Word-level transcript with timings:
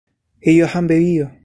ellos 0.41 0.71
han 0.75 0.87
bebido 0.87 1.31